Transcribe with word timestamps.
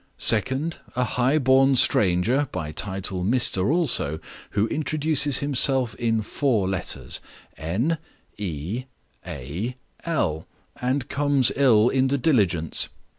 Second, 0.17 0.77
a 0.95 1.03
high 1.03 1.37
born 1.37 1.75
stranger 1.75 2.47
(by 2.51 2.71
title 2.71 3.23
Mister 3.23 3.71
also), 3.71 4.19
who 4.57 4.67
introduces 4.69 5.41
himself 5.45 5.93
in 5.93 6.23
four 6.23 6.67
letters 6.67 7.19
N, 7.55 7.99
e, 8.35 8.85
a, 9.27 9.75
l 10.03 10.47
and 10.81 11.07
comes 11.07 11.51
ill 11.55 11.87
in 11.89 12.07
the 12.07 12.17
diligence. 12.17 12.89